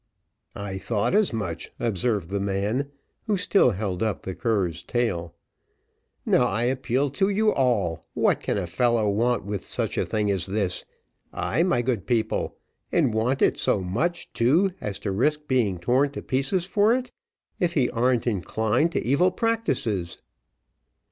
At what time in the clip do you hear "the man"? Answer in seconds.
2.31-2.89